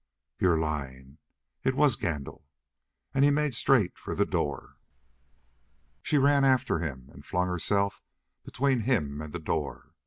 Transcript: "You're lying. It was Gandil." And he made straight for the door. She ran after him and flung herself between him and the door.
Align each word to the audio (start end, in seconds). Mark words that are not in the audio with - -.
"You're 0.39 0.57
lying. 0.57 1.19
It 1.63 1.75
was 1.75 1.95
Gandil." 1.95 2.45
And 3.13 3.23
he 3.23 3.29
made 3.29 3.53
straight 3.53 3.99
for 3.99 4.15
the 4.15 4.25
door. 4.25 4.77
She 6.01 6.17
ran 6.17 6.43
after 6.43 6.79
him 6.79 7.11
and 7.13 7.23
flung 7.23 7.47
herself 7.47 8.01
between 8.43 8.79
him 8.79 9.21
and 9.21 9.31
the 9.31 9.37
door. 9.37 9.93